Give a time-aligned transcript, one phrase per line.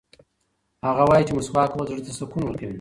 [0.87, 2.69] هغه وایي چې مسواک وهل زړه ته سکون ورکوي.